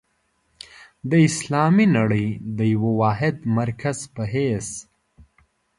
[1.09, 4.67] د اسلامي نړۍ د یوه واحد مرکز په حیث.